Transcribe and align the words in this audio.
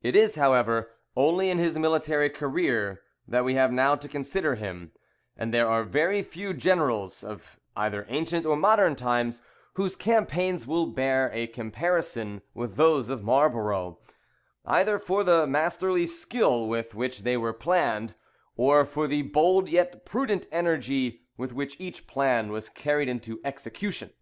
It 0.00 0.14
is, 0.14 0.36
however, 0.36 0.92
only 1.16 1.50
in 1.50 1.58
his 1.58 1.76
military 1.76 2.30
career 2.30 3.02
that 3.26 3.44
we 3.44 3.56
have 3.56 3.72
now 3.72 3.96
to 3.96 4.06
consider 4.06 4.54
him; 4.54 4.92
and 5.36 5.52
there 5.52 5.66
are 5.68 5.82
very 5.82 6.22
few 6.22 6.54
generals, 6.54 7.24
of 7.24 7.58
either 7.74 8.06
ancient 8.08 8.46
or 8.46 8.56
modern 8.56 8.94
times, 8.94 9.42
whose 9.72 9.96
campaigns 9.96 10.68
will 10.68 10.86
bear 10.86 11.32
a 11.32 11.48
comparison 11.48 12.42
with 12.54 12.76
those 12.76 13.08
of 13.10 13.24
Marlborough, 13.24 13.98
either 14.64 15.00
for 15.00 15.24
the 15.24 15.48
masterly 15.48 16.06
skill 16.06 16.68
with 16.68 16.94
which 16.94 17.22
they 17.24 17.36
were 17.36 17.52
planned, 17.52 18.14
or 18.56 18.84
for 18.84 19.08
the 19.08 19.22
bold 19.22 19.68
yet 19.68 20.04
prudent 20.06 20.46
energy 20.52 21.22
with 21.36 21.52
which 21.52 21.74
each 21.80 22.06
plan 22.06 22.52
was 22.52 22.68
carried 22.68 23.08
into 23.08 23.40
execution. 23.44 24.12